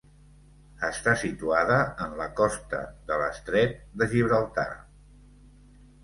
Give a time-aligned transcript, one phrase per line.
[0.85, 2.79] Està situada en la costa
[3.11, 4.65] de l'Estret de Gibraltar.